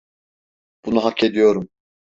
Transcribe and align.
Bunu 0.85 1.03
hak 1.03 1.23
ediyorum. 1.23 1.69